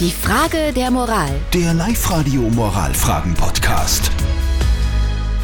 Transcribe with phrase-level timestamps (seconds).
[0.00, 1.30] Die Frage der Moral.
[1.52, 4.10] Der Live-Radio Moralfragen-Podcast.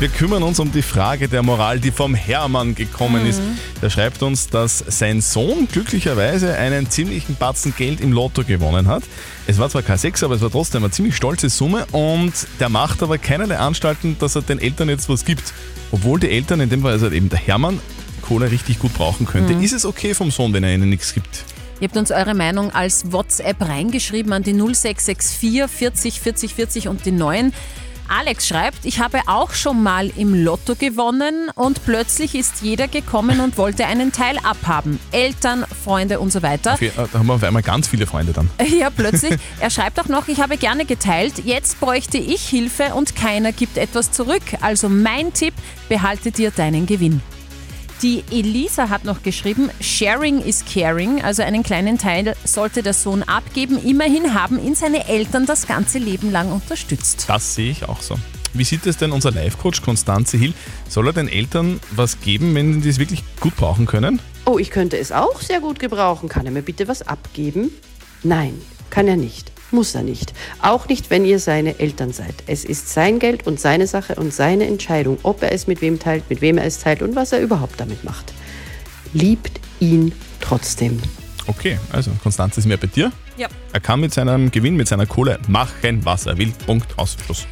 [0.00, 3.40] Wir kümmern uns um die Frage der Moral, die vom Hermann gekommen ist.
[3.80, 9.04] Der schreibt uns, dass sein Sohn glücklicherweise einen ziemlichen Batzen Geld im Lotto gewonnen hat.
[9.46, 12.70] Es war zwar kein Sechs, aber es war trotzdem eine ziemlich stolze Summe und der
[12.70, 15.54] macht aber keinerlei Anstalten, dass er den Eltern jetzt was gibt.
[15.92, 17.78] Obwohl die Eltern, in dem Fall also eben der Hermann,
[18.20, 19.52] Kohle richtig gut brauchen könnte.
[19.52, 21.44] Ist es okay vom Sohn, wenn er ihnen nichts gibt?
[21.80, 27.06] Ihr habt uns eure Meinung als WhatsApp reingeschrieben an die 0664 40 40 40 und
[27.06, 27.52] die 9.
[28.06, 33.38] Alex schreibt, ich habe auch schon mal im Lotto gewonnen und plötzlich ist jeder gekommen
[33.38, 34.98] und wollte einen Teil abhaben.
[35.12, 36.74] Eltern, Freunde und so weiter.
[36.74, 38.50] Okay, äh, da haben wir auf einmal ganz viele Freunde dann.
[38.80, 39.38] Ja, plötzlich.
[39.60, 41.44] Er schreibt auch noch, ich habe gerne geteilt.
[41.44, 44.42] Jetzt bräuchte ich Hilfe und keiner gibt etwas zurück.
[44.60, 45.54] Also mein Tipp,
[45.88, 47.22] behalte dir deinen Gewinn.
[48.02, 53.22] Die Elisa hat noch geschrieben, Sharing is caring, also einen kleinen Teil sollte der Sohn
[53.22, 53.78] abgeben.
[53.84, 57.26] Immerhin haben ihn seine Eltern das ganze Leben lang unterstützt.
[57.28, 58.18] Das sehe ich auch so.
[58.54, 60.54] Wie sieht es denn unser Life-Coach Konstanze Hill?
[60.88, 64.18] Soll er den Eltern was geben, wenn die es wirklich gut brauchen können?
[64.46, 66.30] Oh, ich könnte es auch sehr gut gebrauchen.
[66.30, 67.70] Kann er mir bitte was abgeben?
[68.22, 68.54] Nein,
[68.88, 69.52] kann er nicht.
[69.70, 70.32] Muss er nicht.
[70.60, 72.34] Auch nicht, wenn ihr seine Eltern seid.
[72.46, 75.98] Es ist sein Geld und seine Sache und seine Entscheidung, ob er es mit wem
[75.98, 78.32] teilt, mit wem er es teilt und was er überhaupt damit macht.
[79.12, 81.00] Liebt ihn trotzdem.
[81.46, 83.12] Okay, also Konstanze ist mehr bei dir.
[83.36, 83.48] Ja.
[83.72, 86.52] Er kann mit seinem Gewinn, mit seiner Kohle machen, was er will.
[86.66, 87.46] Punkt, aus, Schluss.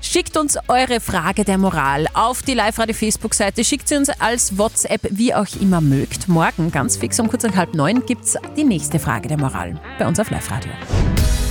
[0.00, 3.64] Schickt uns eure Frage der Moral auf die Live-Radio-Facebook-Seite.
[3.64, 6.28] Schickt sie uns als WhatsApp, wie auch immer mögt.
[6.28, 9.80] Morgen, ganz fix um kurz nach halb neun, gibt es die nächste Frage der Moral
[9.98, 10.70] bei uns auf Live-Radio.